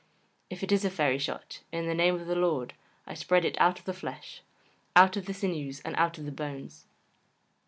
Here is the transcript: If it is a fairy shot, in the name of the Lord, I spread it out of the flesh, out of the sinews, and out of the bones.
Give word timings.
If 0.49 0.63
it 0.63 0.71
is 0.71 0.83
a 0.83 0.89
fairy 0.89 1.19
shot, 1.19 1.61
in 1.71 1.85
the 1.85 1.93
name 1.93 2.15
of 2.15 2.25
the 2.25 2.33
Lord, 2.33 2.73
I 3.05 3.13
spread 3.13 3.45
it 3.45 3.55
out 3.61 3.77
of 3.77 3.85
the 3.85 3.93
flesh, 3.93 4.41
out 4.95 5.15
of 5.15 5.27
the 5.27 5.33
sinews, 5.35 5.79
and 5.81 5.95
out 5.95 6.17
of 6.17 6.25
the 6.25 6.31
bones. 6.31 6.87